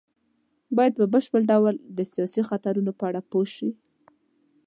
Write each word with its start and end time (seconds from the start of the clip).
بايد 0.75 0.93
په 0.99 1.05
بشپړ 1.13 1.41
ډول 1.51 1.75
د 1.97 1.99
سياسي 2.11 2.41
خطرونو 2.49 2.91
په 2.99 3.03
اړه 3.09 3.21
پوه 3.31 3.47
شي. 3.55 3.69